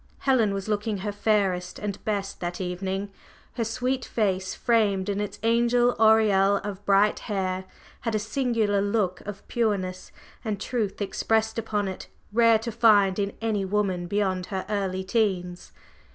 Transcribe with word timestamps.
Helen 0.21 0.51
was 0.51 0.67
looking 0.67 0.97
her 0.97 1.11
fairest 1.11 1.77
and 1.77 2.03
best 2.03 2.39
that 2.39 2.59
evening 2.59 3.11
her 3.53 3.63
sweet 3.63 4.03
face, 4.03 4.55
framed 4.55 5.09
in 5.09 5.21
its 5.21 5.37
angel 5.43 5.95
aureole 5.99 6.55
of 6.63 6.83
bright 6.85 7.19
hair 7.19 7.65
had 7.99 8.15
a 8.15 8.17
singular 8.17 8.81
look 8.81 9.21
of 9.27 9.47
pureness 9.47 10.11
and 10.43 10.59
truth 10.59 11.03
expressed 11.03 11.59
upon 11.59 11.87
it 11.87 12.07
rare 12.33 12.57
to 12.57 12.71
find 12.71 13.19
in 13.19 13.33
any 13.41 13.63
woman 13.63 14.07
beyond 14.07 14.47
her 14.47 14.65
early 14.69 15.03
teens. 15.03 15.71